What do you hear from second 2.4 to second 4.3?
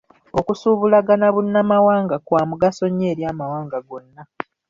mugaso nnyo eri amawanga gonna.